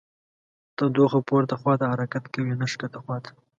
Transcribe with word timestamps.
تودوخه 0.77 1.19
پورته 1.27 1.55
خواته 1.61 1.85
حرکت 1.93 2.23
کوي 2.33 2.53
نه 2.61 2.67
ښکته 2.71 2.99
خواته. 3.03 3.31